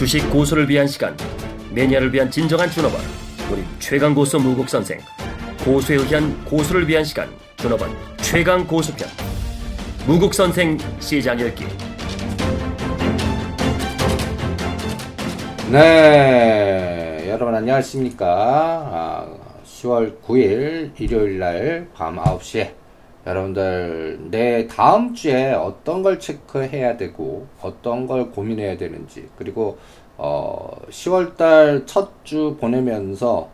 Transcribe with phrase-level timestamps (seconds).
[0.00, 1.14] 주식 고수를 위한 시간
[1.74, 3.02] 매니아를 위한 진정한 준업원
[3.52, 4.98] 우리 최강 고수 무국 선생
[5.62, 9.06] 고수에 의한 고수를 위한 시간 준업원 최강 고수편
[10.06, 11.66] 무국 선생 시장 열기
[15.70, 18.26] 네, 여러분 안녕하십니까?
[18.26, 19.28] 아,
[19.66, 22.79] 10월 9일 일요일 날 밤 9시에
[23.26, 29.78] 여러분들 내 다음 주에 어떤 걸 체크해야 되고 어떤 걸 고민해야 되는지 그리고
[30.16, 33.48] 어, 10월 달 첫 주 보내면서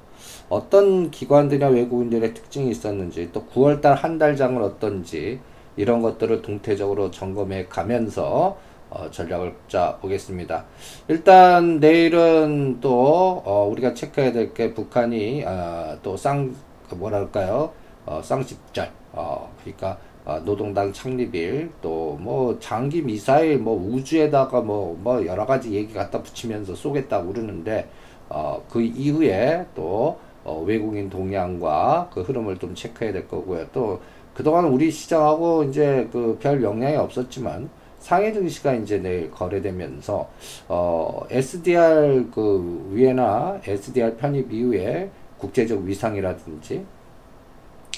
[0.48, 5.40] 어떤 기관들이나 외국인들의 특징이 있었는지 또 9월 달 한 달장은 어떤지
[5.76, 8.56] 이런 것들을 동태적으로 점검해 가면서
[8.88, 10.64] 어, 전략을 짜 보겠습니다.
[11.08, 16.54] 일단 내일은 또 어, 우리가 체크해야 될 게 북한이 어, 또쌍
[16.88, 17.72] 그 뭐랄까요
[18.06, 25.44] 어, 쌍십절 어, 그러니까 어, 노동당 창립일 또 뭐 장기 미사일 뭐 우주에다가 뭐뭐 여러
[25.46, 27.88] 가지 얘기 갖다 붙이면서 쏘겠다고 그러는데
[28.28, 33.66] 어, 그 이후에 또 어, 외국인 동향과 그 흐름을 좀 체크해야 될 거고요.
[33.72, 34.00] 또
[34.34, 37.68] 그동안 우리 시장하고 이제 그 별 영향이 없었지만
[38.00, 40.28] 상해 증시가 이제 내일 거래되면서
[40.68, 46.84] 어 SDR 그 위에나 SDR 편입 이후에 국제적 위상이라든지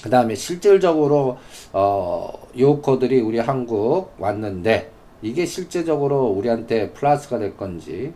[0.03, 1.37] 그 다음에 실질적으로
[1.73, 8.13] 어 요커들이 우리 한국 왔는데 이게 실제적으로 우리한테 플러스가 될 건지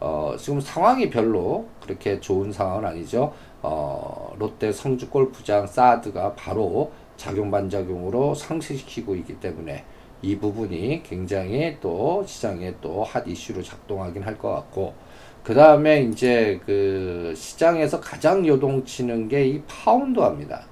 [0.00, 3.32] 어 지금 상황이 별로 그렇게 좋은 상황은 아니죠.
[3.62, 9.84] 어 롯데 성주 골프장 사드가 바로 작용 반작용으로 상쇄시키고 있기 때문에
[10.22, 14.94] 이 부분이 굉장히 또 시장에 또 핫 이슈로 작동하긴 할 것 같고
[15.42, 20.64] 그 다음에 이제 그 시장에서 가장 요동치는 게 이 파운드화입니다.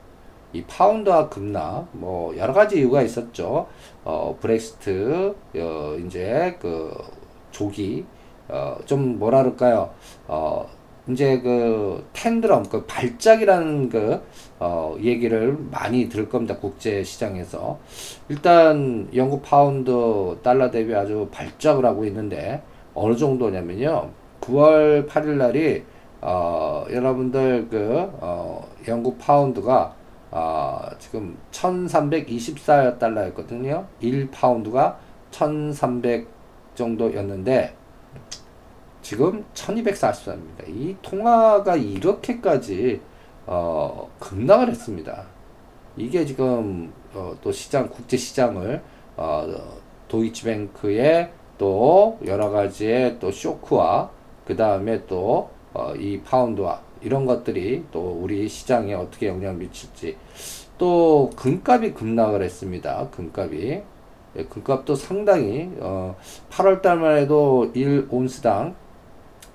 [0.56, 3.66] 이 파운드화 급락 뭐 여러 가지 이유가 있었죠.
[4.04, 6.92] 어 브렉시트 어 이제 그
[7.50, 8.04] 조기
[8.48, 9.90] 어 좀 뭐라 그럴까요?
[10.28, 10.66] 어
[11.08, 17.78] 이제 그 tantrum 그 발작이라는 그어 얘기를 많이 들을 겁니다 국제 시장에서
[18.28, 22.62] 일단 영국 파운드 달러 대비 아주 발작을 하고 있는데
[22.94, 25.84] 어느 정도냐면요 9월 8일 날이
[26.20, 29.94] 어 여러분들 그어 영국 파운드가
[30.30, 34.98] 어 지금 1324달러였거든요 1 파운드가
[35.30, 36.28] 1300
[36.74, 37.74] 정도였는데
[39.02, 40.68] 지금 1244입니다.
[40.68, 43.00] 이 통화가 이렇게까지
[43.46, 45.24] 어, 급락을 했습니다.
[45.96, 48.82] 이게 지금 어, 또 시장 국제 시장을
[49.16, 49.46] 어,
[50.08, 54.10] 도이치뱅크의 또 여러 가지의 또 쇼크와
[54.44, 55.94] 그 다음에 또이 어,
[56.24, 60.16] 파운드와 이런 것들이 또 우리 시장에 어떻게 영향을 미칠지
[60.76, 63.08] 또 금값이 급락을 했습니다.
[63.10, 63.82] 금값이
[64.36, 66.16] 예, 금값도 상당히 어,
[66.50, 68.74] 8월 달만 해도 1 온스당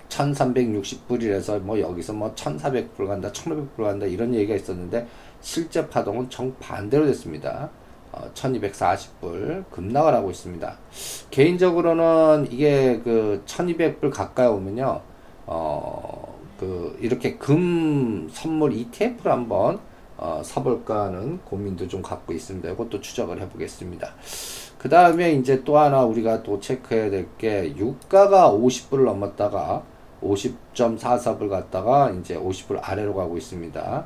[0.07, 5.05] 1360불이라서 뭐 여기서 뭐 1400불 간다 1500불 간다 이런 얘기가 있었는데
[5.41, 7.69] 실제 파동은 정반대로 됐습니다.
[8.13, 10.77] 어, 1240불 급락을 하고 있습니다.
[11.29, 15.01] 개인적으로는 이게 그 1200불 가까이 오면요.
[15.47, 16.30] 어,
[16.61, 19.79] 그 이렇게 금 선물 ETF를 한번
[20.17, 22.69] 어, 사볼까 하는 고민도 좀 갖고 있습니다.
[22.69, 24.13] 이것도 추적을 해보겠습니다.
[24.77, 29.83] 그 다음에 이제 또 하나 우리가 또 체크해야 될 게 유가가 50불을 넘었다가
[30.21, 34.05] 50.44불 갔다가 이제 50불 아래로 가고 있습니다.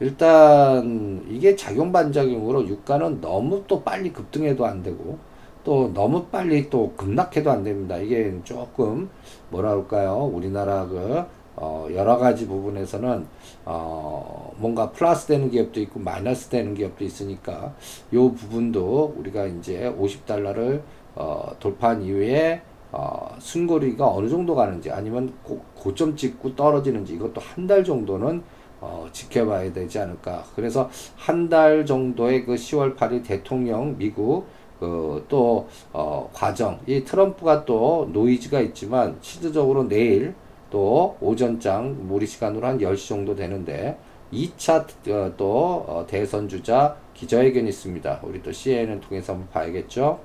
[0.00, 5.18] 일단 이게 작용 반작용으로 유가는 너무 또 빨리 급등해도 안 되고
[5.64, 7.96] 또 너무 빨리 또 급락해도 안 됩니다.
[7.96, 9.08] 이게 조금
[9.48, 10.30] 뭐라 할까요?
[10.30, 11.24] 우리나라 그
[11.64, 13.26] 어, 여러 가지 부분에서는
[13.64, 17.74] 어, 뭔가 플러스 되는 기업도 있고 마이너스 되는 기업도 있으니까
[18.12, 20.82] 요 부분도 우리가 이제 50달러를
[21.14, 22.60] 어, 돌파한 이후에
[22.92, 28.42] 어, 순거리가 어느 정도 가는지 아니면 고, 고점 찍고 떨어지는지 이것도 한 달 정도는
[28.80, 30.44] 어, 지켜봐야 되지 않을까.
[30.54, 34.46] 그래서 한 달 정도의 그 10월 8일 대통령 미국
[34.80, 40.34] 그또 어, 과정 이 트럼프가 또 노이즈가 있지만 실질적으로 내일
[40.74, 43.96] 또 오전장 무리 시간으로 한 10시 정도 되는데
[44.32, 48.18] 2차 어, 또 어, 대선 주자 기자회견이 있습니다.
[48.24, 50.18] 우리 또 CNN 통해서 한번 봐야겠죠.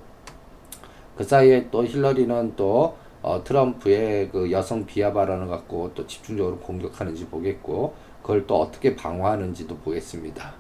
[1.16, 7.28] 그 사이에 또 힐러리는 또 어, 트럼프의 그 여성 비하 발언을 갖고 또 집중적으로 공격하는지
[7.28, 7.94] 보겠고
[8.24, 10.56] 그걸 또 어떻게 방어하는지도 보겠습니다.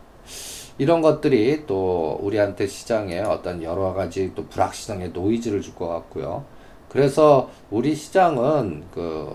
[0.77, 6.45] 이런 것들이 또 우리한테 시장에 어떤 여러 가지 또 불확실성에 노이즈를 줄 것 같고요.
[6.89, 9.31] 그래서 우리 시장은 그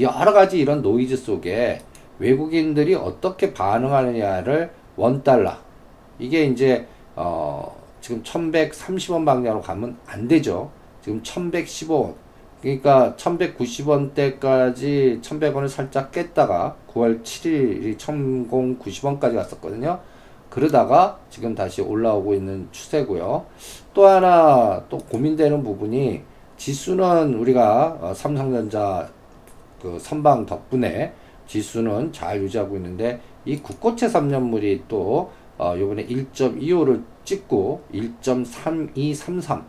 [0.00, 1.80] 여러 가지 이런 노이즈 속에
[2.18, 5.54] 외국인들이 어떻게 반응하느냐를 원 달러
[6.18, 6.86] 이게 이제
[7.16, 10.70] 어 지금 1130원 방향으로 가면 안 되죠.
[11.02, 12.14] 지금 1115원.
[12.60, 19.98] 그러니까 1190원대까지 1100원을 살짝 깼다가 9월 7일이 1090원까지 갔었거든요.
[20.48, 23.46] 그러다가 지금 다시 올라오고 있는 추세고요.
[23.94, 26.22] 또 하나 또 고민되는 부분이
[26.56, 29.08] 지수는 우리가 어, 삼성전자
[29.82, 31.12] 그 선방 덕분에
[31.46, 39.64] 지수는 잘 유지하고 있는데 이 국고채 3년물이 또 어, 요번에 1.25를 찍고 1.3233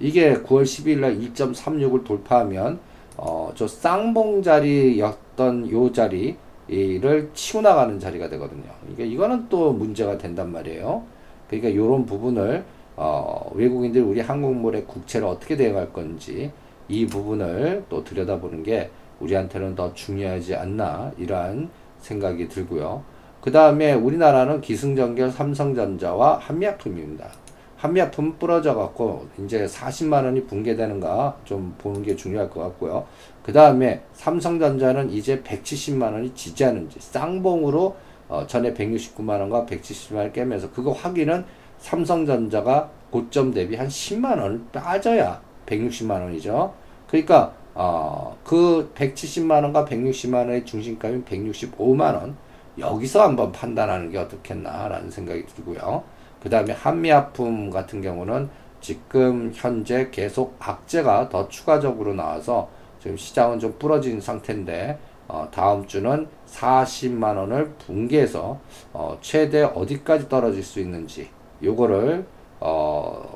[0.00, 2.80] 이게 9월 12일 날 1.36을 돌파하면
[3.16, 8.64] 어, 저 쌍봉 자리였던 요 자리를 치고 나가는 자리가 되거든요.
[8.90, 11.04] 이게 이거는 또 문제가 된단 말이에요.
[11.48, 12.64] 그러니까 요런 부분을
[12.96, 16.50] 어, 외국인들 우리 한국물의 국채를 어떻게 대응할 건지
[16.88, 21.68] 이 부분을 또 들여다보는 게 우리한테는 더 중요하지 않나 이러한
[21.98, 23.02] 생각이 들고요.
[23.40, 27.28] 그 다음에 우리나라는 기승전결 삼성전자와 한미약품입니다.
[27.76, 33.06] 한미약품 부러져 갖고 이제 40만 원이 붕괴되는가 좀 보는 게 중요할 것 같고요.
[33.42, 37.96] 그 다음에 삼성전자는 이제 170만 원이 지지하는지 쌍봉으로
[38.28, 41.44] 어, 전에 169만 원과 170만 원 깨면서 그거 확인은
[41.78, 46.72] 삼성전자가 고점 대비 한 10만 원을 빠져야 160만 원이죠.
[47.06, 52.36] 그러니까 어, 그 170만 원과 160만 원의 중심값인 165만 원
[52.78, 56.02] 여기서 한번 판단하는 게 어떻겠나라는 생각이 들고요.
[56.40, 58.48] 그 다음에 한미아품 같은 경우는
[58.80, 62.68] 지금 현재 계속 악재가 더 추가적으로 나와서
[63.00, 68.60] 지금 시장은 좀 부러진 상태인데 어, 다음 주는 40만 원을 붕괴해서
[68.92, 71.30] 어, 최대 어디까지 떨어질 수 있는지
[71.62, 72.26] 요거를
[72.60, 73.33] 어,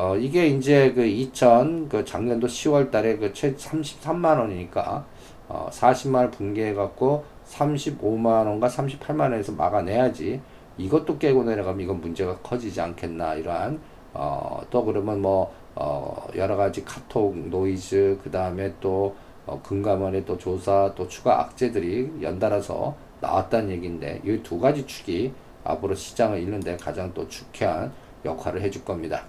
[0.00, 5.04] 어 이게 이제 그 2000, 그 작년도 10월 달에 그 최 33만 원이니까
[5.48, 10.40] 어, 40만 원 붕괴해 갖고 35만 원과 38만 원에서 막아내야지
[10.76, 13.80] 이것도 깨고 내려가면 이건 문제가 커지지 않겠나 이러한
[14.14, 19.16] 어, 또 그러면 뭐 어, 여러 가지 각종 노이즈 그 다음에 또
[19.46, 25.32] 어, 금감원의 또 조사 또 추가 악재들이 연달아서 나왔다는 얘기인데 이 두 가지 축이
[25.64, 27.92] 앞으로 시장을 잃는데 가장 또 중요한
[28.24, 29.24] 역할을 해줄 겁니다.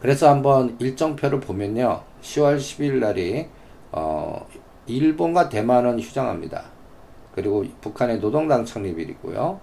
[0.00, 2.02] 그래서 한번 일정표를 보면요.
[2.22, 3.46] 10월 10일 날이
[3.92, 4.46] 어,
[4.86, 6.64] 일본과 대만은 휴장합니다.
[7.34, 9.60] 그리고 북한의 노동당 창립일이고요.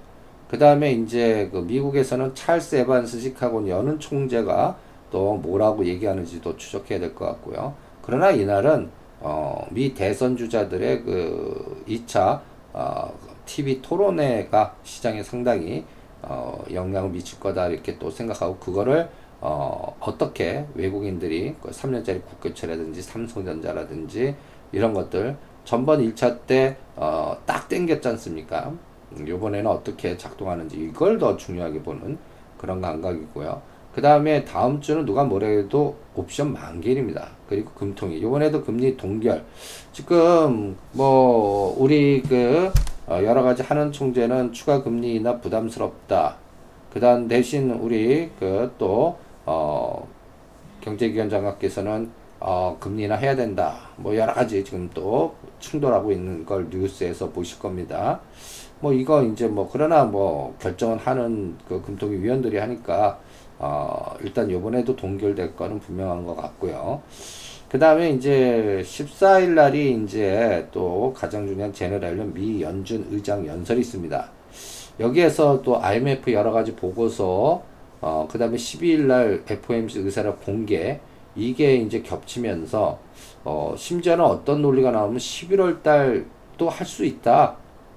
[0.50, 4.78] 그 다음에 이제 그 미국에서는 찰스 에반스 시카고 여는 총재가
[5.12, 7.74] 또 뭐라고 얘기하는지도 추적해야 될 것 같고요.
[8.02, 12.40] 그러나 이날은 어, 미 대선 주자들의 그 2차
[12.74, 13.12] 어,
[13.46, 15.84] TV 토론회가 시장에 상당히
[16.22, 24.36] 어, 영향을 미칠 거다 이렇게 또 생각하고 그거를 어, 어떻게 외국인들이 그 3년짜리 국교체라든지 삼성전자라든지
[24.72, 27.38] 이런 것들 전번 1차 때딱 어,
[27.70, 28.74] 땡겼지 않습니까?
[29.14, 32.18] 음, 요번에는 어떻게 작동하는지 이걸 더 중요하게 보는
[32.58, 33.62] 그런 감각이고요.
[33.94, 37.30] 그 다음에 다음 주는 누가 뭐래도 옵션 만길입니다.
[37.50, 39.44] 그리고 금통이 요번에도 금리 동결
[39.92, 42.72] 지금 뭐 우리 그
[43.08, 46.38] 어, 여러 가지 하는 총재는 추가 금리 인하 부담스럽다.
[46.92, 49.18] 그 다음 대신 우리 그 또
[49.48, 50.06] 어,
[50.82, 53.80] 경제기관 장관께서는 어, 금리 인하 해야 된다.
[53.96, 58.20] 뭐 여러 가지 지금 또 충돌하고 있는 걸 뉴스에서 보실 겁니다.
[58.80, 63.20] 뭐 이거 이제 뭐 그러나 뭐 결정은 하는 그 금통위 위원들이 하니까
[63.58, 67.02] 어, 일단 요번에도 동결될 거는 분명한 것 같고요.
[67.70, 74.30] 그 다음에 이제 14일 날이 이제 또 가장 중요한 제너럴련 미 연준 의장 연설이 있습니다.
[75.00, 77.64] 여기에서 또 IMF 여러 가지 보고서,
[78.02, 81.00] 어, 그 다음에 12일 날 FOMC 의사를 공개,
[81.36, 83.00] 이게 이제 겹치면서,
[83.44, 86.26] 어, 심지어는 어떤 논리가 나오면 11월 달
[86.58, 87.56] 또 할 수 있다.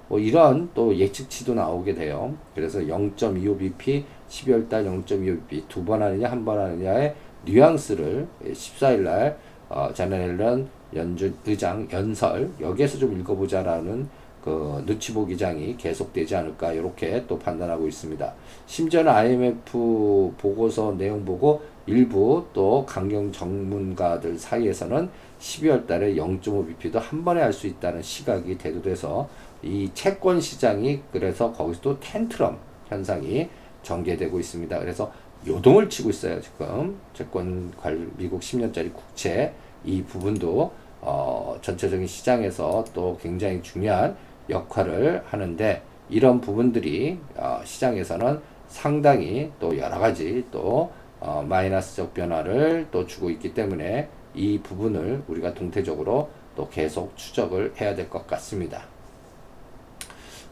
[0.08, 2.34] 뭐 이런 또 예측치도 나오게 돼요.
[2.54, 7.14] 그래서 0.25bp, 12월 달 0.25bp 두 번 하느냐, 한 번 하느냐의
[7.46, 9.38] 뉘앙스를 14일 날
[9.70, 14.08] 어, 자네렐런 연준 의장 연설 여기에서 좀 읽어보자라는
[14.42, 18.32] 그 눈치 보기 장이 계속되지 않을까 이렇게 또 판단하고 있습니다.
[18.66, 25.08] 심지어는 IMF 보고서 내용 보고 일부 또 강경 전문가들 사이에서는
[25.40, 29.28] 12월 달에 0.5bp도 한 번에 할 수 있다는 시각이 대두돼서
[29.62, 33.48] 이 채권 시장이 그래서 거기서도 텐트럼 현상이
[33.82, 34.78] 전개되고 있습니다.
[34.78, 35.12] 그래서
[35.46, 36.98] 요동을 치고 있어요, 지금.
[37.14, 39.52] 채권 관 미국 10년짜리 국채
[39.84, 40.70] 이 부분도
[41.00, 44.16] 어, 전체적인 시장에서 또 굉장히 중요한
[44.50, 50.90] 역할을 하는데 이런 부분들이 어, 시장에서는 상당히 또 여러 가지 또
[51.20, 57.94] 어, 마이너스적 변화를 또 주고 있기 때문에 이 부분을 우리가 동태적으로 또 계속 추적을 해야
[57.94, 58.82] 될 것 같습니다.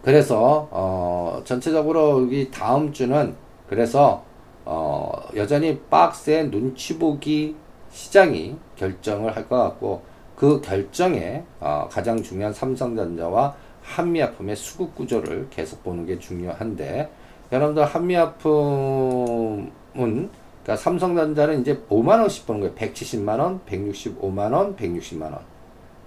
[0.02, 3.34] 그래서 어, 전체적으로 이 다음 주는
[3.68, 4.24] 그래서
[4.64, 7.56] 어, 여전히 박스의 눈치 보기
[7.90, 10.02] 시장이 결정을 할 것 같고
[10.36, 13.54] 그 결정에 어, 가장 중요한 삼성전자와
[13.88, 17.10] 한미약품의 수급 구조를 계속 보는 게 중요한데
[17.50, 22.74] 여러분들 한미약품은 그러니까 삼성전자는 이제 5만 원씩 보는 거예요.
[22.74, 25.38] 170만 원, 165만 원, 160만 원.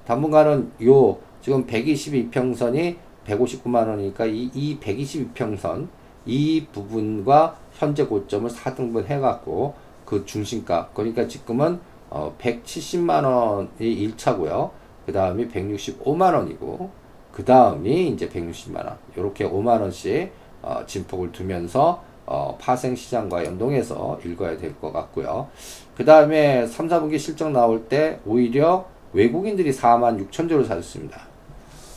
[0.05, 5.87] 당분간은 요 지금 122평선이 159만 원이니까 이, 이 122평선
[6.25, 9.73] 이 부분과 현재 고점을 4등분 해갖고
[10.05, 11.79] 그 중심가 그러니까 지금은
[12.11, 14.69] 어 170만 원이 1차고요.
[15.07, 17.00] 그 다음이 165만 원이고
[17.31, 24.19] 그 다음이 이제 160만 원 이렇게 5만 원씩 어 진폭을 두면서 어 파생 시장과 연동해서
[24.25, 25.47] 읽어야 될 것 같고요.
[25.95, 31.21] 그 다음에 3, 4분기 실적 나올 때 오히려 외국인들이 4만 6천조를 사줬습니다.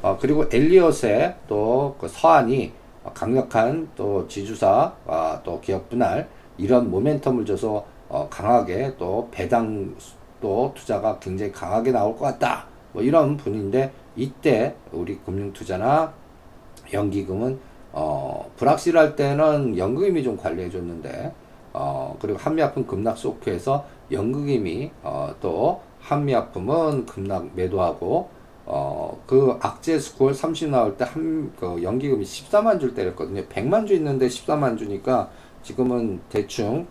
[0.02, 2.72] 어, 그리고 엘리엇의 또 그 서한이
[3.14, 9.94] 강력한 또 지주사, 아, 또 기업 분할 이런 모멘텀을 줘서 어, 강하게 또 배당
[10.40, 12.66] 또 투자가 굉장히 강하게 나올 것 같다.
[12.92, 16.12] 뭐 이런 분인데 이때 우리 금융투자나
[16.92, 17.58] 연기금은
[17.92, 21.32] 어, 불확실할 때는 연금이 좀 관리해 줬는데
[21.72, 28.28] 어, 그리고 한미약품 급락 소크에서 연금이 어, 또 한미약품은 급락 매도하고
[28.66, 33.44] 어, 그 악재 스코어 30 나올 때 한, 그 연기금이 14만 주를 때렸거든요.
[33.46, 35.30] 100만 주 있는데 14만 주니까
[35.62, 36.86] 지금은 대충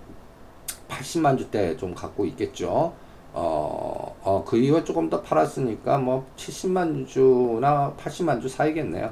[0.88, 2.94] 80만 주대 좀 갖고 있겠죠.
[3.34, 9.12] 어, 어, 그 이후에 조금 더 팔았으니까 뭐 70만 주나 80만 주 사이겠네요.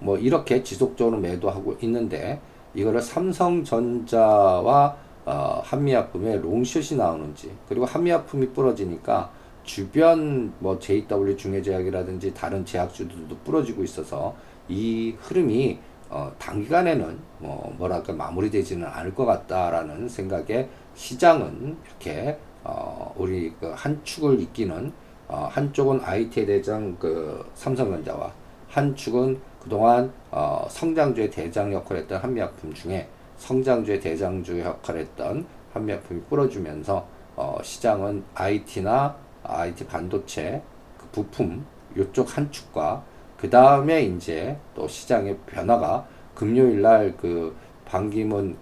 [0.00, 2.40] 뭐 이렇게 지속적으로 매도하고 있는데
[2.74, 4.96] 이거를 삼성전자와
[5.26, 9.30] 어, 한미약품의 롱숏이 나오는지 그리고 한미약품이 부러지니까
[9.62, 14.34] 주변 뭐 JW 중해제약이라든지 다른 제약주들도 부러지고 있어서
[14.68, 23.52] 이 흐름이 어, 단기간에는 뭐 뭐랄까 마무리되지는 않을 것 같다라는 생각에 시장은 이렇게 어, 우리
[23.60, 24.92] 그 한 축을 이끼는
[25.28, 28.32] 어, 한쪽은 IT에 대장 그 삼성전자와
[28.68, 36.22] 한 축은 그동안 어, 성장주의 대장 역할을 했던 한미약품 중에 성장주의 대장주 역할을 했던 한미약품이
[36.28, 40.62] 뿌려주면서 어, 시장은 IT나 IT 반도체
[40.98, 41.64] 그 부품
[41.96, 43.02] 요쪽 한 축과
[43.36, 47.54] 그 다음에 이제 또 시장의 변화가 금요일 날 그
[47.86, 48.56] 반기문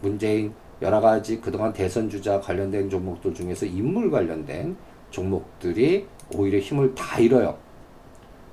[0.00, 4.76] 문재인 여러 가지 그동안 대선 주자 관련된 종목들 중에서 인물 관련된
[5.10, 7.56] 종목들이 오히려 힘을 다 잃어요.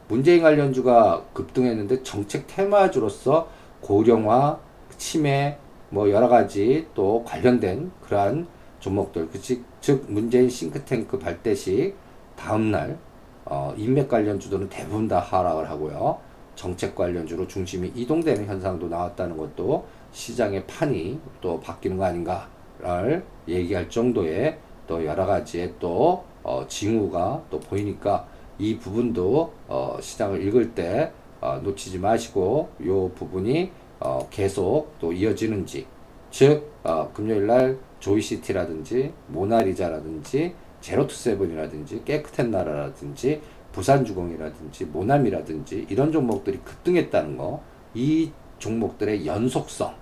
[0.08, 3.50] 문재인 관련주가 급등했는데 정책 테마주로서
[3.82, 4.60] 고령화,
[4.98, 5.58] 치매,
[5.90, 8.48] 뭐 여러 가지 또 관련된 그러한
[8.80, 11.96] 종목들, 그치, 즉 문재인 싱크탱크 발대식
[12.36, 12.98] 다음날
[13.46, 16.20] 어, 인맥 관련주들은 대부분 다 하락을 하고요.
[16.56, 23.90] 정책 관련 주로 중심이 이동되는 현상도 나왔다는 것도 시장의 판이 또 바뀌는 거 아닌가를 얘기할
[23.90, 31.12] 정도의 또 여러 가지의 또 어, 징후가 또 보이니까 이 부분도 어, 시장을 읽을 때
[31.42, 35.86] 어, 놓치지 마시고 요 부분이 어, 계속 또 이어지는지
[36.32, 43.42] 즉 어, 금요일 날 조이시티라든지 모나리자라든지 제로투세븐이라든지 깨끗한 나라라든지
[43.74, 47.62] 부산주공이라든지 모나미라든지 이런 종목들이 급등했다는 거
[47.94, 49.96] 이 종목들의 연속성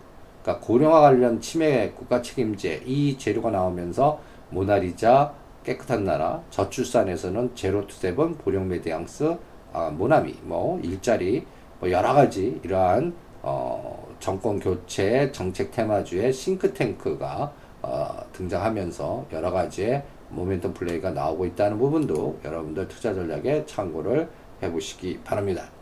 [0.48, 5.34] 그러니까 고령화 관련 치매 국가 책임제 이 재료가 나오면서 모나리자
[5.66, 9.36] 깨끗한 나라 저출산에서는 제로투세븐 보령 메디앙스
[9.74, 11.46] 아, 모나미 뭐 일자리
[11.82, 17.52] 뭐 여러 가지 이러한 어, 정권 교체 정책 테마주의 싱크탱크가
[17.82, 24.30] 어, 등장하면서 여러 가지의 모멘텀 플레이가 나오고 있다는 부분도 여러분들 투자 전략에 참고를
[24.64, 25.77] 해보시기 바랍니다.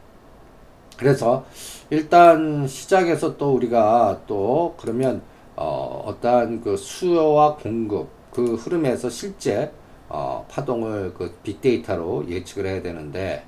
[0.97, 1.45] 그래서
[1.89, 5.21] 일단 시장에서 또 우리가 또 그러면
[5.55, 9.71] 어, 어떠한 그 수요와 공급 그 흐름에서 실제
[10.09, 13.45] 어, 파동을 그 빅데이터로 예측을 해야 되는데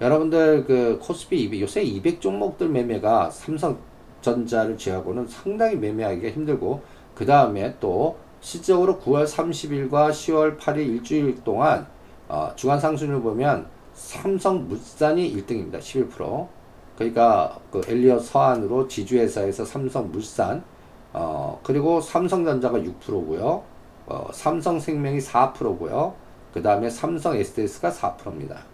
[0.00, 6.82] 여러분들 그 코스피 200 요새 200 종목들 매매가 삼성전자를 제외하고는 상당히 매매하기가 힘들고
[7.14, 11.86] 그 다음에 또 실적으로 9월 30일과 10월 8일 일주일 동안
[12.28, 15.80] 어, 주간 상순을 보면 삼성 물산이 1등입니다.
[15.80, 16.57] 11%.
[16.98, 20.64] 그러니까 그 엘리엇 서한으로 지주회사에서 삼성물산
[21.12, 23.62] 어, 그리고 삼성전자가 6%고요.
[24.06, 26.14] 어, 삼성생명이 4%고요.
[26.52, 28.64] 그 다음에 삼성 SDS가 4%입니다.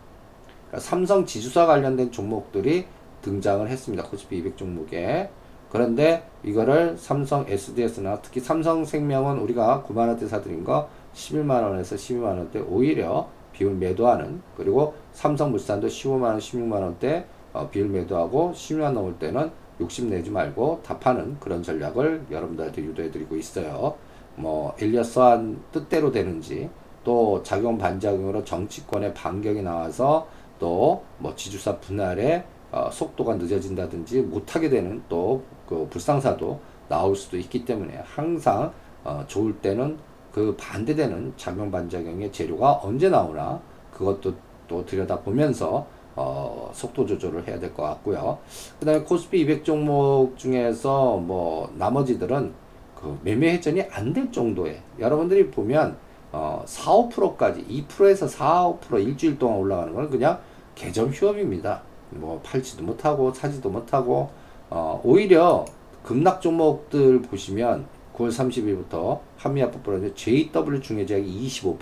[0.69, 2.87] 그러니까 삼성 지주사 관련된 종목들이
[3.21, 4.04] 등장을 했습니다.
[4.04, 5.28] 코스피 200 종목에.
[5.71, 14.40] 그런데 이거를 삼성 SDS나 특히 삼성생명은 우리가 9만원대 사드린 거 11만원에서 12만원대 오히려 비율 매도하는
[14.57, 21.62] 그리고 삼성물산도 15만원, 16만원대 어, 비율 매도하고 10만 넘을 때는 욕심 내지 말고 답하는 그런
[21.62, 23.96] 전략을 여러분들한테 유도해 드리고 있어요.
[24.37, 26.68] 뭐 엘리어스한 뜻대로 되는지
[27.04, 35.02] 또 작용 반작용으로 정치권의 반격이 나와서 또 뭐 지주사 분할에 어, 속도가 늦어진다든지 못하게 되는
[35.08, 39.99] 또 그 불상사도 나올 수도 있기 때문에 항상 어, 좋을 때는
[40.32, 43.61] 그 반대되는 작용 반작용의 재료가 언제 나오나
[43.92, 44.34] 그것도
[44.66, 48.38] 또 들여다보면서 어, 속도 조절을 해야 될 것 같고요.
[48.78, 52.52] 그 다음에 코스피 200 종목 중에서 뭐 나머지들은
[52.94, 55.97] 그 매매 회전이 안 될 정도의 여러분들이 보면
[56.33, 60.38] 어, 4, 5%까지 2%에서 4, 5% 일주일 동안 올라가는 건 그냥
[60.75, 61.83] 개점 휴업입니다.
[62.11, 64.30] 뭐 팔지도 못하고 사지도 못하고
[64.71, 65.64] 어, 오히려
[66.02, 71.76] 급락 종목들 보시면 9월 30일부터 한미아프프로 JW 중해제약이 25%,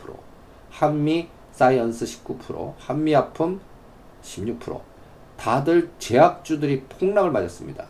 [0.70, 3.60] 한미 사이언스 19%, 한미약품
[4.22, 4.80] 16%.
[5.36, 7.86] 다들 제약주들이 폭락을 맞았습니다.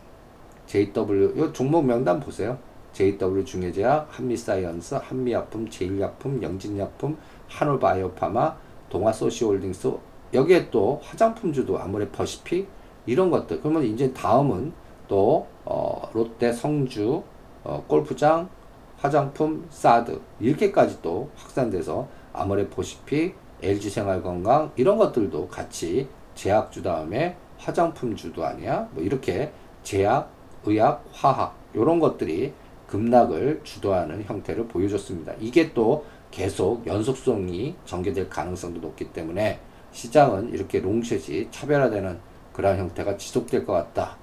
[0.66, 2.58] JW, 요 종목 명단 보세요.
[2.92, 7.16] JW 중외제약, 한미사이언스, 한미약품, 제일약품, 영진약품,
[7.48, 8.56] 한올바이오파마,
[8.88, 9.92] 동아쏘시오홀딩스,
[10.34, 12.68] 여기에 또 화장품주도 아모레퍼시픽,
[13.06, 13.60] 이런 것들.
[13.60, 14.72] 그러면 이제 다음은
[15.08, 17.22] 또, 어, 롯데 성주,
[17.64, 18.48] 어, 골프장,
[18.96, 28.88] 화장품, 사드, 이렇게까지 또 확산돼서 아무래 퍼시픽, LG생활건강, 이런 것들도 같이 제약주 다음에 화장품주도 아니야?
[28.92, 30.30] 뭐 이렇게 제약,
[30.64, 32.52] 의학, 화학 이런 것들이
[32.86, 35.32] 급락을 주도하는 형태를 보여줬습니다.
[35.40, 39.60] 이게 또 계속 연속성이 전개될 가능성도 높기 때문에
[39.92, 42.18] 시장은 이렇게 롱셋이 차별화되는
[42.52, 44.16] 그러한 형태가 지속될 것 같다.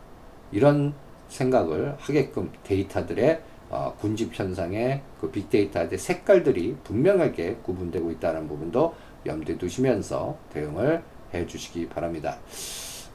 [0.52, 0.94] 이런
[1.30, 10.38] 생각을 하게끔 데이터들의 어, 군집 현상의 그 빅데이터의 색깔들이 분명하게 구분되고 있다는 부분도 염두에 두시면서
[10.52, 12.38] 대응을 해 주시기 바랍니다.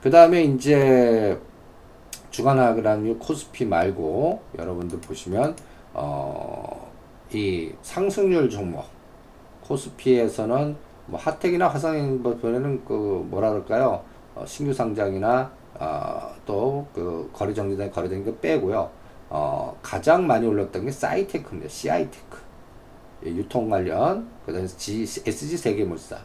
[0.02, 1.38] 그 다음에 이제
[2.30, 5.56] 주간하그라뮤 코스피 말고 여러분들 보시면
[5.92, 6.90] 어,
[7.33, 8.85] 이 상승률 종목
[9.62, 14.05] 코스피에서는 뭐 핫텍이나 화상인보다는 그 뭐라 그럴까요?
[14.35, 18.90] 어, 신규 상장이나 어, 또그 거래 정지된 거래된 거 빼고요.
[19.31, 21.68] 어, 가장 많이 올랐던 게 씨아이테크입니다.
[21.68, 22.38] 씨아이테크.
[23.27, 26.18] 예, 유통 관련 그다음에 SG 세계물산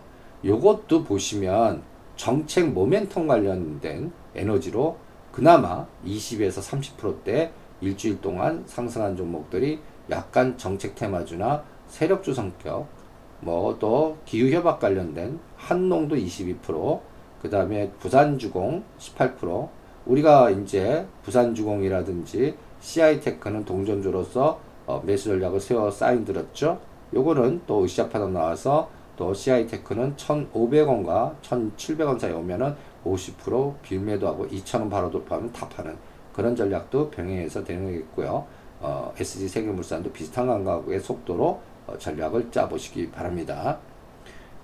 [0.43, 1.84] 요것도 보시면
[2.15, 4.97] 정책 모멘텀 관련된 에너지로
[5.32, 6.62] 그나마 20에서
[6.95, 12.88] 30%대 일주일 동안 상승한 종목들이 약간 정책 테마주나 세력주 성격,
[13.41, 16.99] 뭐 또 기후협약 관련된 한농도 22%,
[17.41, 19.69] 그 다음에 부산주공 18%,
[20.06, 26.80] 우리가 이제 부산주공이라든지 CI테크는 동전주로서 어 매수 전략을 세워 사인 들었죠.
[27.13, 35.12] 요거는 또 으쌰파동 나와서 또 CI테크는 1,500원과 1,700원 사이 오면은 50% 빌매도 하고 2,000원 바로
[35.12, 35.97] 돌파하면 다 파는
[36.32, 38.47] 그런 전략도 병행해서 대응하겠고요.
[38.79, 43.79] 어, SG 세계물산도 비슷한 감각의 속도로 어, 전략을 짜보시기 바랍니다.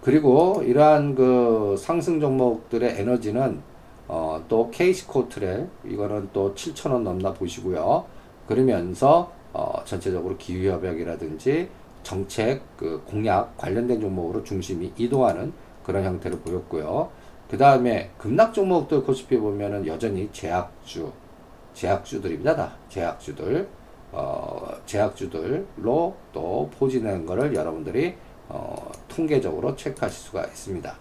[0.02, 3.62] 그리고 이러한 그 상승 종목들의 에너지는
[4.08, 8.06] 어, 또 케이스코트렐 이거는 또 7,000원 넘나 보시고요.
[8.48, 11.68] 그러면서 어, 전체적으로 기후협약이라든지
[12.06, 15.52] 정책 그 공약 관련된 종목으로 중심이 이동하는
[15.84, 17.10] 그런 형태를 보였고요.
[17.50, 21.12] 그 다음에 급락 종목들 코스피 보면은 여전히 제약주,
[21.74, 22.56] 제약주들입니다.
[22.56, 23.68] 다 제약주들,
[24.12, 28.16] 어, 제약주들로 또 포진한 거를 여러분들이
[28.50, 30.96] 어, 통계적으로 체크하실 수가 있습니다.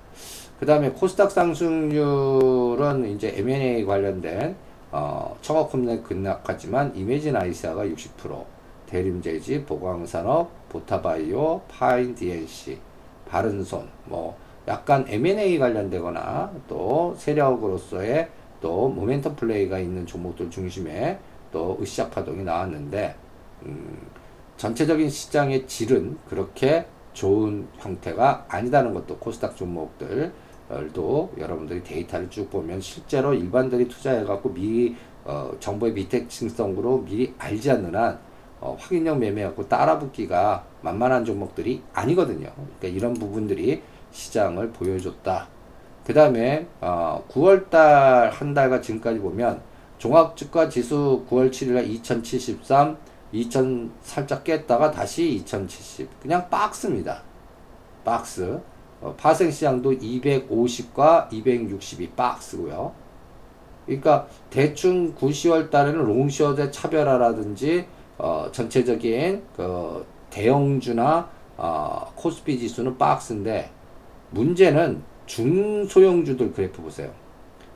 [0.59, 4.57] 그 다음에 코스닥 상승률은 이제 M&A 관련된
[4.91, 8.54] 어, 청업금액 급락하지만 이메진 아이시아가 60%,
[8.95, 12.79] 대림제지, 보광산업, 보타바이오, 파인 DNC,
[13.29, 14.37] 바른손, 뭐
[14.69, 18.29] 약간 M&A 관련되거나 또 세력으로서의
[18.61, 21.19] 또 모멘텀 플레이가 있는 종목들 중심에
[21.51, 23.17] 또 으쌰 파동이 나왔는데
[23.65, 23.99] 음,
[24.59, 33.35] 전체적인 시장의 질은 그렇게 좋은 형태가 아니다는 것도 코스닥 종목들도 여러분들이 데이터를 쭉 보면 실제로
[33.35, 38.34] 일반들이 투자해갖고 미리 어, 정보의 미택층성으로 미리 알지 않는 한
[38.65, 42.51] 어, 확인형 매매하고 따라붙기가 만만한 종목들이 아니거든요.
[42.57, 45.49] 그러니까 이런 부분들이 시장을 보여줬다.
[46.07, 49.61] 그 다음에 어, 9월달 한 달과 지금까지 보면
[49.99, 52.97] 종합주가 지수 9월 7일날 2073,
[53.33, 57.23] 2000 살짝 깼다가 다시 2070 그냥 박스입니다.
[58.03, 58.61] 박스.
[59.03, 62.93] 어, 파생시장도 250과 262 박스고요.
[63.85, 67.87] 그러니까 대충 9, 10월 달에는 롱시어의 차별화라든지
[68.19, 73.71] 어, 전체적인 그 대형주나 어, 코스피 지수는 박스인데
[74.31, 77.11] 문제는 중소형주들 그래프 보세요.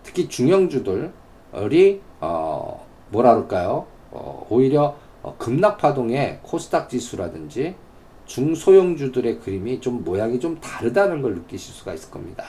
[0.02, 3.86] 특히 중형주들이 어, 뭐라 그럴까요?
[4.10, 7.74] 어, 오히려 어, 급락 파동의 코스닥 지수라든지
[8.26, 12.44] 중소형주들의 그림이 좀 모양이 좀 다르다는 걸 느끼실 수가 있을 겁니다.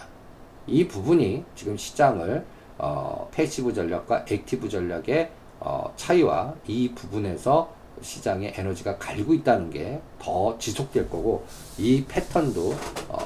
[0.67, 2.45] 이 부분이 지금 시장을
[2.77, 10.57] 어, passive 전략과 active 전략의 어, 차이와 이 부분에서 시장의 에너지가 갈리고 있다는 게 더
[10.59, 11.45] 지속될 거고
[11.77, 12.75] 이 패턴도
[13.07, 13.17] 어,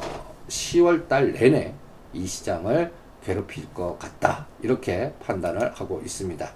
[0.47, 1.73] 10월 달 내내
[2.13, 6.49] 이 시장을 괴롭힐 것 같다 이렇게 판단을 하고 있습니다.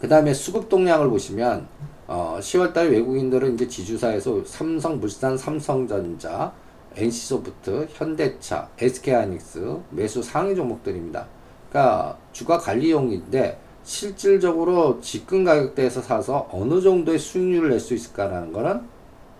[0.00, 1.68] 그 다음에 수급 동향을 보시면
[2.06, 6.52] 어, 10월 달 외국인들은 이제 지주사에서 삼성 물산, 삼성전자,
[6.96, 11.26] NC소프트, 현대차, SK하이닉스 매수 상위 종목들입니다.
[11.68, 13.58] 그러니까 주가 관리용인데
[13.90, 18.82] 실질적으로 직근 가격대에서 사서 어느 정도의 수익률을 낼 수 있을까라는 거는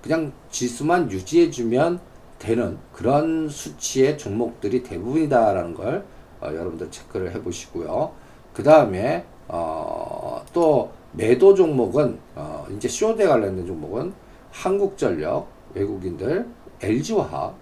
[0.03, 2.01] 그냥 지수만 유지해주면
[2.41, 6.05] 되는 그런 수치의 종목들이 대부분이다라는 걸
[6.41, 8.11] 어, 여러분들 체크를 해 보시고요.
[8.53, 14.13] 그 다음에 어, 또 매도 종목은 어, 이제 쇼대 관련된 종목은
[14.51, 16.49] 한국전력 외국인들
[16.83, 17.55] LG화학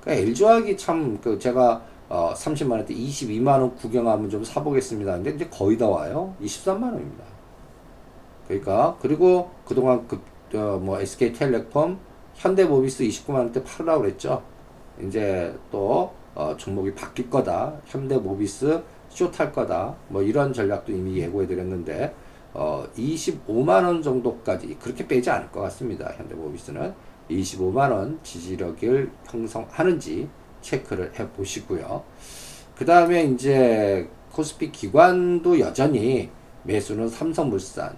[0.00, 5.12] 그러니까 LG화학이 참 그 제가 어, 30만 원대 22만 원 구경하면 좀 사보겠습니다.
[5.14, 6.34] 근데 이제 거의 다 와요.
[6.42, 7.24] 23만 원입니다.
[8.46, 10.20] 그러니까 그리고 그동안 그
[10.54, 11.98] 어, 뭐 SK텔레콤,
[12.34, 14.42] 현대모비스 29만 원대 팔으라고 그랬죠.
[15.02, 17.74] 이제 또 어, 종목이 바뀔 거다.
[17.86, 19.96] 현대모비스 쇼탈 거다.
[20.08, 22.14] 뭐 이런 전략도 이미 예고해 드렸는데
[22.52, 26.12] 어, 25만 원 정도까지 그렇게 빼지 않을 것 같습니다.
[26.16, 26.94] 현대모비스는
[27.30, 30.28] 25만 원 지지력을 형성하는지
[30.66, 32.02] 체크를 해 보시고요.
[32.76, 36.30] 그 다음에 이제 코스피 기관도 여전히
[36.64, 37.96] 매수는 삼성물산,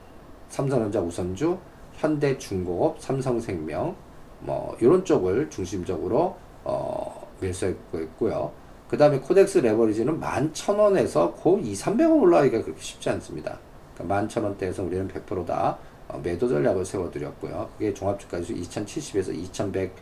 [0.49, 1.59] 삼성전자 우선주,
[1.97, 3.97] 현대중공업, 삼성생명
[4.41, 8.53] 뭐 이런 쪽을 중심적으로 어, 매수하고 있고요.
[8.89, 13.59] 그 다음에 코덱스 레버리지는 11,000원에서 고 2, 300원 올라가기가 그렇게 쉽지 않습니다.
[13.95, 15.79] 그러니까 11,000원대에서 우리는 100%다
[16.09, 17.69] 어, 매도 전략을 세워드렸고요.
[17.77, 19.93] 그게 종합주가지수 2070에서 2100,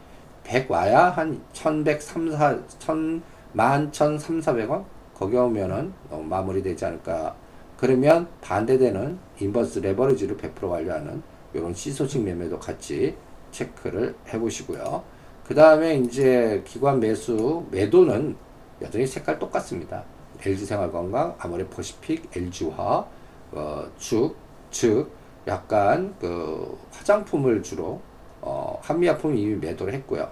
[0.47, 3.23] 100 와야 한 1103, 1000,
[3.57, 4.85] 11,300원?
[5.15, 7.35] 거기 오면은 어, 마무리되지 않을까.
[7.77, 13.17] 그러면 반대되는 인버스 레버리지를 100% 완료하는 이런 시소식 매매도 같이
[13.51, 15.03] 체크를 해 보시고요.
[15.47, 18.37] 그 다음에 이제 기관 매수, 매도는
[18.83, 20.05] 여전히 색깔 똑같습니다.
[20.45, 23.07] LG생활건강, 아모레퍼시픽, LG화,
[23.53, 24.37] 어, 축,
[24.71, 25.11] 즉,
[25.47, 28.01] 약간 그 화장품을 주로
[28.47, 30.31] 어, 한미약품 이미 매도를 했고요.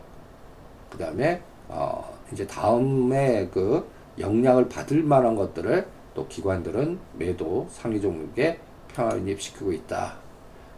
[0.89, 3.85] 그 다음에 어, 이제 다음에 그
[4.21, 8.61] 영향을 받을 만한 것들을 또 기관들은 매도 상위 종목에
[8.95, 10.15] 편입시키고 있다.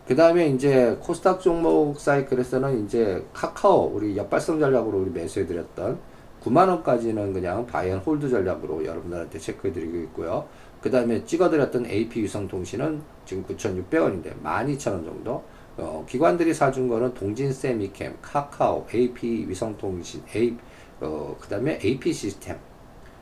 [0.09, 5.99] 그 다음에 이제 코스닥 종목 사이클에서는 이제 카카오 우리 역발상 전략으로 우리 매수해드렸던
[6.43, 10.47] 9만원까지는 그냥 buy and hold 전략으로 여러분들한테 체크해드리고 있고요.
[10.81, 15.43] 그 다음에 찍어드렸던 AP 위성통신은 지금 9,600원인데 12,000원 정도.
[15.79, 20.57] 어, 기관들이 사준 거는 동진 세미캠, 카카오, AP 위성통신, A,
[21.01, 22.57] 어, 그 다음에 AP 시스템.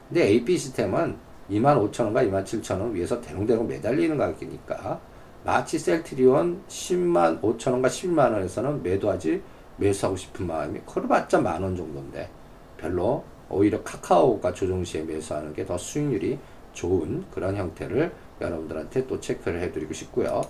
[0.09, 1.17] 근데 AP 시스템은
[1.51, 5.01] 25,000원과 27,000원 위에서 대롱대롱 매달리는 가격이니까
[5.45, 9.43] 마치 셀트리온 10만 5천원과 11만원에서는 매도하지
[9.77, 12.31] 매수하고 싶은 마음이 커봤자 만원 정도인데
[12.79, 16.39] 별로 오히려 카카오가 조정 시에 매수하는 게 더 수익률이
[16.73, 20.43] 좋은 그런 형태를 여러분들한테 또 체크를 해드리고 싶고요.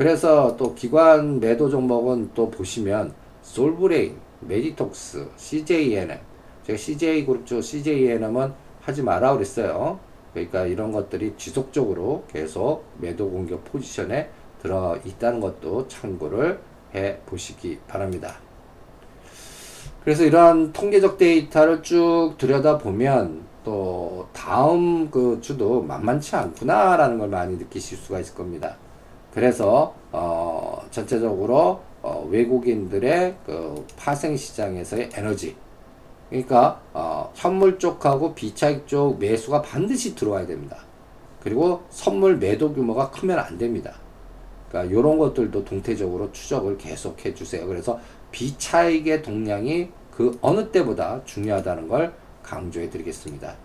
[0.00, 6.18] 그래서 또 기관 매도 종목은 또 보시면 솔브레인, 메디톡스, CJ ENM
[6.62, 10.00] 제가 CJ그룹 쪽 CJ ENM은 하지 마라 그랬어요.
[10.32, 14.30] 그러니까 이런 것들이 지속적으로 계속 매도 공격 포지션에
[14.62, 16.60] 들어 있다는 것도 참고를
[16.94, 18.36] 해 보시기 바랍니다.
[20.02, 27.98] 그래서 이러한 통계적 데이터를 쭉 들여다보면 또 다음 그 주도 만만치 않구나라는 걸 많이 느끼실
[27.98, 28.78] 수가 있을 겁니다.
[29.32, 35.56] 그래서 어 전체적으로 어 외국인들의 그 파생 시장에서의 에너지
[36.30, 40.78] 그러니까 어, 현물 쪽하고 비차익 쪽 매수가 반드시 들어와야 됩니다.
[41.42, 43.94] 그리고 선물 매도 규모가 크면 안 됩니다.
[44.68, 47.66] 그러니까 이런 것들도 동태적으로 추적을 계속 해주세요.
[47.66, 47.98] 그래서
[48.30, 53.56] 비차익의 동량이 그 어느 때보다 중요하다는 걸 강조해 드리겠습니다.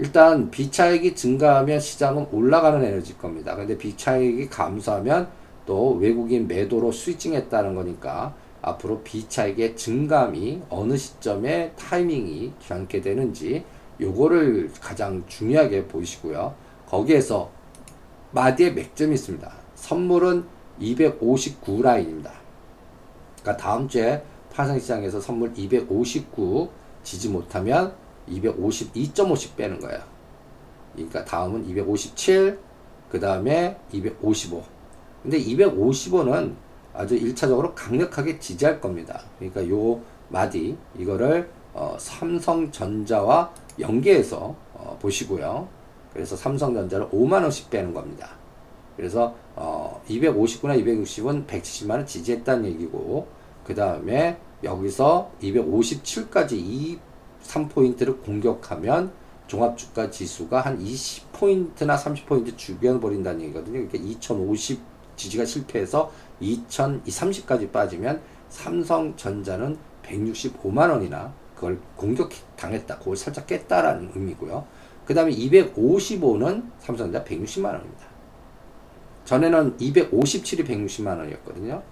[0.00, 3.54] 일단 비차익이 증가하면 시장은 올라가는 에너지일 겁니다.
[3.54, 5.28] 근데 비차익이 감소하면
[5.66, 13.62] 또 외국인 매도로 스위칭했다는 거니까 앞으로 비차익의 증감이 어느 시점에 타이밍이 귀찮게 되는지
[14.00, 16.54] 요거를 가장 중요하게 보시고요.
[16.88, 17.50] 거기에서
[18.30, 19.52] 마디의 맥점이 있습니다.
[19.74, 20.44] 선물은
[20.78, 22.32] 259 라인입니다.
[23.42, 26.70] 그러니까 다음 주에 파생시장에서 선물 259
[27.02, 27.94] 지지 못하면
[28.30, 30.00] 252.50 빼는 거예요.
[30.94, 32.58] 그러니까 다음은 257,
[33.10, 34.62] 그 다음에 255.
[35.22, 36.54] 근데 255는
[36.94, 39.22] 아주 1차적으로 강력하게 지지할 겁니다.
[39.38, 45.68] 그러니까 요 마디 이거를 어, 삼성전자와 연계해서 어, 보시고요.
[46.12, 48.30] 그래서 삼성전자를 5만원씩 빼는 겁니다.
[48.96, 53.28] 그래서 어, 250구나 260은 170만원 지지했다는 얘기고
[53.64, 56.98] 그 다음에 여기서 257까지 이
[57.44, 59.12] 3포인트를 공격하면
[59.46, 63.86] 종합주가 지수가 한 20포인트나 30포인트 죽여버린다는 얘기거든요.
[63.86, 64.80] 그러니까 2050
[65.16, 72.98] 지지가 실패해서 2030까지 빠지면 삼성전자는 165만원이나 그걸 공격 당했다.
[72.98, 74.64] 그걸 살짝 깼다라는 의미고요.
[75.04, 78.08] 그 다음에 255는 삼성전자 160만원입니다.
[79.24, 81.82] 전에는 257이 160만원이었거든요.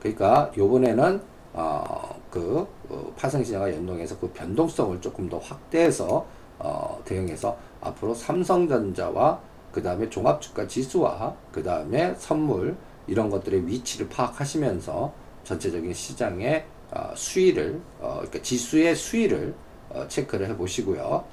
[0.00, 1.22] 그러니까 요번에는
[1.54, 2.68] 어, 그 어,
[3.16, 6.26] 파생시장과 연동해서 그 변동성을 조금 더 확대해서
[6.58, 9.40] 어, 대응해서 앞으로 삼성전자와
[9.72, 15.12] 그 다음에 종합주가 지수와 그 다음에 선물 이런 것들의 위치를 파악하시면서
[15.44, 19.54] 전체적인 시장의 어, 수위를 어, 그러니까 지수의 수위를
[19.90, 21.24] 어, 체크를 해 보시고요.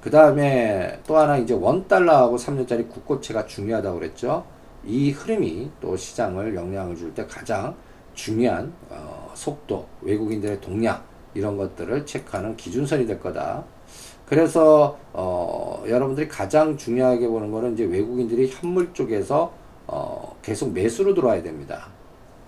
[0.00, 4.44] 그 다음에 또 하나 이제 원 달러하고 3년짜리 국고채가 중요하다고 그랬죠.
[4.84, 7.76] 이 흐름이 또 시장을 영향을 줄 때 가장
[8.14, 11.02] 중요한 어, 속도, 외국인들의 동향
[11.34, 13.64] 이런 것들을 체크하는 기준선이 될 거다.
[14.26, 19.52] 그래서 어, 여러분들이 가장 중요하게 보는 거는 이제 외국인들이 현물 쪽에서
[19.86, 21.88] 어, 계속 매수로 들어와야 됩니다.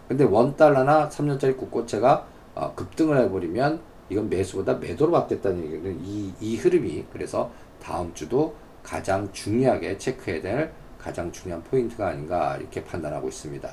[0.06, 6.56] 근데 원 달러나 3년짜리 국고채가 어, 급등을 해버리면 이건 매수보다 매도로 바뀌었다는 얘기는 이, 이
[6.56, 7.50] 흐름이 그래서
[7.82, 13.68] 다음 주도 가장 중요하게 체크해야 될 가장 중요한 포인트가 아닌가 이렇게 판단하고 있습니다.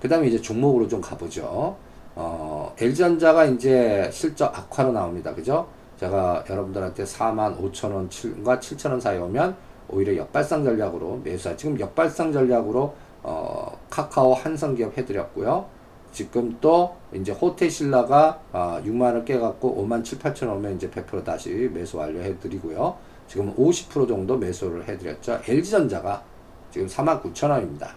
[0.00, 1.76] 그 다음에 이제 종목으로 좀 가보죠.
[2.16, 5.34] 어, LG전자가 이제 실적 악화로 나옵니다.
[5.34, 5.68] 그죠?
[5.98, 9.56] 제가 여러분들한테 4만 5천원과 7천원 사이 오면
[9.88, 15.66] 오히려 역발상 전략으로 매수하 지금 역발상 전략으로 어, 카카오 한성기업 해드렸고요.
[16.12, 21.98] 지금 또 이제 호텔신라가 어, 6만원 깨갖고 5만 7, 8천 오면 이제 100% 다시 매수
[21.98, 22.96] 완료해드리고요.
[23.26, 25.40] 지금 50% 정도 매수를 해드렸죠.
[25.48, 26.22] LG전자가
[26.70, 27.94] 지금 4만 9천 원입니다.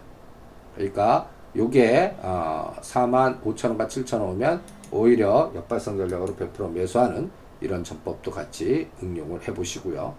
[0.75, 1.27] 그러니까
[1.58, 8.32] 요게 어, 4만 5천 원과 7천 원 오면 오히려 역발상 전략으로 100% 매수하는 이런 전법도
[8.32, 10.13] 같이 응용을 해 보시고요.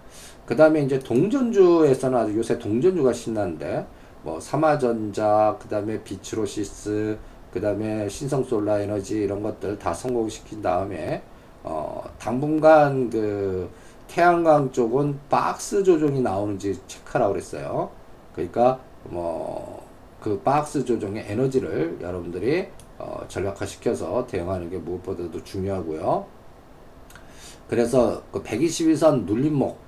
[0.45, 3.87] 그 다음에 이제 동전주에서는 아주 요새 동전주가 신나는데
[4.23, 7.17] 뭐 삼화전자, 그 다음에 비츠로시스,
[7.53, 11.23] 그 다음에 신성솔라 에너지 이런 것들 다 성공시킨 다음에
[11.63, 13.71] 어 당분간 그
[14.09, 17.91] 태양광 쪽은 박스 조정이 나오는지 체크하라고 그랬어요.
[18.35, 19.88] 그러니까 뭐
[20.29, 26.27] 그 박스 조정의 에너지를 여러분들이 어 전략화 시켜서 대응하는 게 무엇보다도 중요하고요.
[27.67, 29.79] 그래서 그 122선 눌림목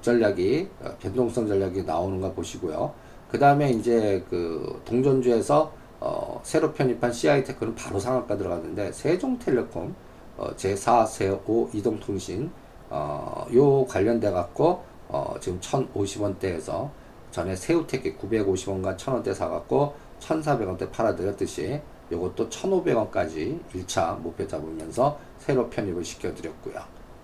[0.00, 2.94] 전략이 어, 변동성 전략이 나오는가 보시고요.
[3.30, 9.94] 그 다음에 이제 그 동전주에서 어, 새로 편입한 CI테크는 바로 상한가 들어갔는데 세종텔레콤
[10.38, 12.50] 어, 제4, 제5 이동통신
[12.88, 16.88] 어, 요 관련돼 갖고 어, 지금 1050원대에서
[17.30, 21.80] 전에 새우테크 950원과 1000원대 사갖고 1400원대 팔아드렸듯이
[22.12, 26.74] 요것도 1500원까지 1차 목표 잡으면서 새로 편입을 시켜드렸고요.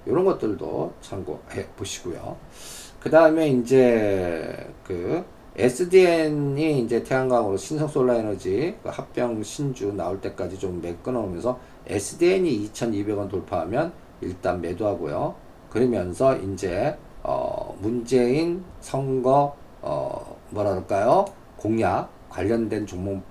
[0.06, 2.36] 이런 것들도 참고해 보시고요.
[3.00, 5.24] 그 다음에 이제 그
[5.56, 13.92] SDN이 이제 태양광으로 신성 솔라에너지 그 합병 신주 나올 때까지 좀 메꿔놓으면서 SDN이 2,200원 돌파하면
[14.20, 15.34] 일단 매도하고요.
[15.70, 19.56] 그러면서 이제 어 문재인 선거
[19.88, 21.24] 어 뭐라 그럴까요?
[21.56, 23.22] 공약 관련된 종목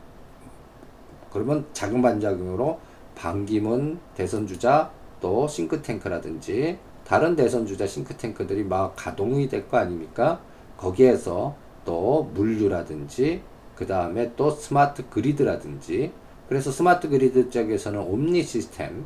[1.31, 2.79] 그러면 작용 반작용으로
[3.13, 4.89] 반기문 대선 주자
[5.19, 10.39] 또 싱크탱크라든지 다른 대선 주자 싱크탱크들이 막 가동이 될 거 아닙니까?
[10.77, 13.41] 거기에서 또 물류라든지
[13.75, 16.11] 그 다음에 또 스마트 그리드라든지
[16.47, 19.05] 그래서 스마트 그리드 쪽에서는 옴니 시스템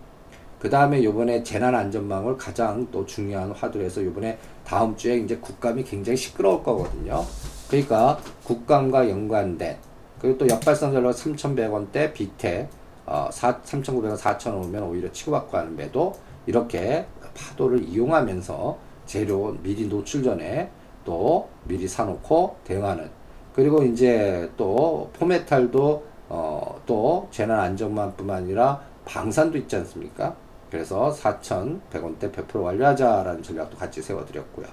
[0.60, 6.18] 그 다음에 요번에 재난안전망을 가장 또 중요한 화두로 해서 요번에 다음 주에 이제 국감이 굉장히
[6.18, 7.24] 시끄러울 거거든요.
[7.70, 9.78] 그러니까 국감과 연관된
[10.20, 12.68] 그리고 또 역발상 전략 3,100원대 비태
[13.06, 16.14] 어, 3,900원, 4,000원 오면 오히려 치고받고 하는 매도
[16.46, 20.70] 이렇게 파도를 이용하면서 재료 미리 노출 전에
[21.06, 23.10] 또 미리 사놓고 대응하는
[23.56, 30.36] 그리고 이제 또 포메탈도 어, 또 재난 안전만뿐만 아니라 방산도 있지 않습니까?
[30.70, 34.68] 그래서 4,100원대 100% 완료하자라는 전략도 같이 세워드렸고요.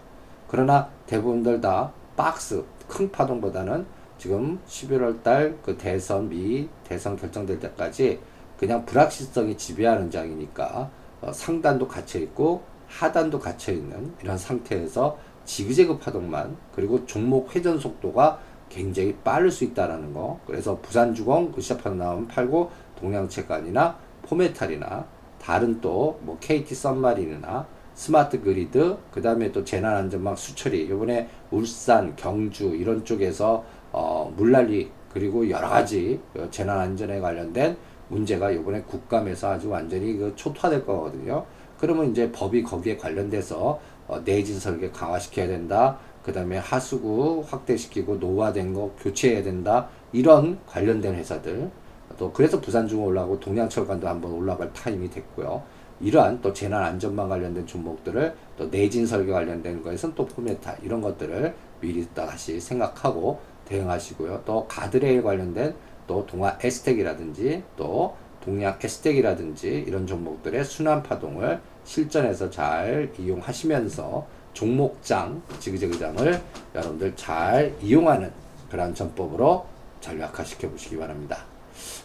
[0.48, 3.86] 그러나 대부분들 다 박스 큰 파동보다는
[4.18, 8.20] 지금 11월 달 그 대선 미 대선 결정될 때까지
[8.58, 16.56] 그냥 불확실성이 지배하는 장이니까 어, 상단도 갇혀 있고 하단도 갇혀 있는 이런 상태에서 지그재그 파동만
[16.74, 20.40] 그리고 종목 회전 속도가 굉장히 빠를 수 있다라는 거.
[20.46, 25.06] 그래서 부산주공 그 시합하는 나오면 팔고 동양체관이나 포메탈이나
[25.46, 32.74] 다른 또 뭐 KT 썸마린이나 스마트 그리드 그 다음에 또 재난안전망 수처리 이번에 울산 경주
[32.74, 37.76] 이런 쪽에서 어, 물난리 그리고 여러 가지 그 재난안전에 관련된
[38.08, 41.46] 문제가 이번에 국감에서 아주 완전히 그 초토화될 거거든요.
[41.78, 45.96] 그러면 이제 법이 거기에 관련돼서 어, 내진 설계 강화시켜야 된다.
[46.24, 49.88] 그 다음에 하수구 확대시키고 노후화된 거 교체해야 된다.
[50.12, 51.70] 이런 관련된 회사들.
[52.18, 55.62] 또 그래서 부산중공 올라가고 동양철관도 한번 올라갈 타임이 됐고요.
[56.00, 61.54] 이러한 또 재난 안전망 관련된 종목들을 또 내진 설계 관련된 거에선 또 포메타 이런 것들을
[61.80, 64.42] 미리 다시 생각하고 대응하시고요.
[64.44, 65.74] 또 가드레일 관련된
[66.06, 76.40] 또 동아 에스텍이라든지 또 동양 에스텍이라든지 이런 종목들의 순환 파동을 실전에서 잘 이용하시면서 종목장 지그재그장을
[76.74, 78.30] 여러분들 잘 이용하는
[78.70, 79.66] 그런 전법으로
[80.00, 81.55] 전략화 시켜 보시기 바랍니다.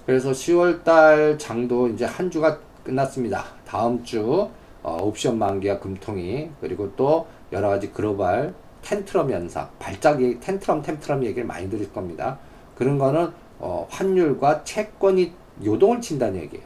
[0.05, 3.45] 그래서 10월달 장도 이제 한 주가 끝났습니다.
[3.65, 4.49] 다음 주
[4.83, 11.45] 어, 옵션 만기와 금통이 그리고 또 여러 가지 글로벌 텐트럼 현상, 발작이 텐트럼 텐트럼 얘기를
[11.45, 12.39] 많이 드릴 겁니다.
[12.75, 15.31] 그런 거는 어, 환율과 채권이
[15.63, 16.65] 요동을 친다는 얘기예요.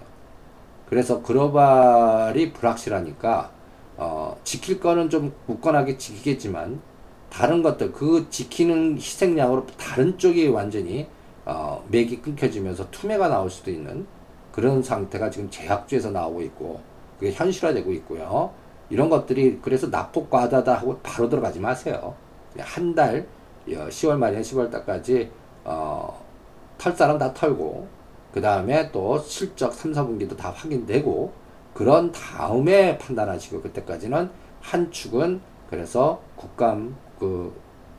[0.90, 3.52] 그래서 글로벌이 불확실하니까
[3.98, 6.80] 어, 지킬 거는 좀 굳건하게 지키겠지만
[7.30, 11.08] 다른 것들 그 지키는 희생양으로 다른 쪽이 완전히
[11.46, 14.06] 어, 맥이 끊겨지면서 투매가 나올 수도 있는
[14.52, 16.82] 그런 상태가 지금 제약주에서 나오고 있고
[17.20, 18.52] 그게 현실화되고 있고요.
[18.90, 22.16] 이런 것들이 그래서 납폭 과다다 하고 바로 들어가지 마세요.
[22.58, 23.28] 한 달,
[23.68, 25.32] 10월 어, 말이나 10월 달까지
[25.64, 26.24] 어,
[26.78, 27.88] 털 사람 다 털고
[28.32, 31.32] 그 다음에 또 실적 3, 4분기도 다 확인되고
[31.74, 34.30] 그런 다음에 판단하시고 그때까지는
[34.62, 37.54] 한 축은 그래서 국감 그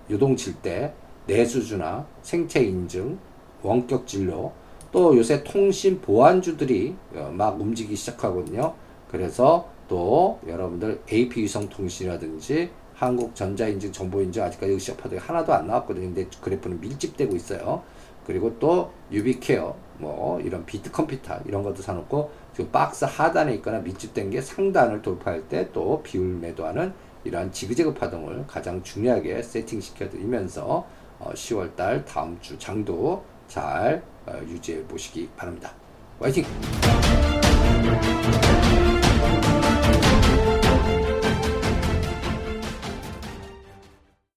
[0.08, 0.94] 유동칠 때
[1.26, 3.18] 내수주나 생체 인증,
[3.66, 4.52] 원격 진료
[4.92, 8.74] 또 요새 통신 보안주들이 어, 막 움직이기 시작하거든요.
[9.10, 16.06] 그래서 또 여러분들 AP 위성통신이라든지 한국전자인증, 정보인증 아직까지 의시업하드 하나도 안 나왔거든요.
[16.06, 17.82] 근데 그래프는 밀집되고 있어요.
[18.26, 24.30] 그리고 또 유비케어, 뭐 이런 비트 컴퓨터 이런 것도 사놓고 지금 박스 하단에 있거나 밀집된
[24.30, 26.92] 게 상단을 돌파할 때 또 비율 매도하는
[27.24, 30.86] 이러한 지그재그 파동을 가장 중요하게 세팅시켜 드리면서
[31.18, 35.72] 어, 10월달 다음 주 장도 잘 어, 유지해 보시기 바랍니다.
[36.20, 36.44] 화이팅!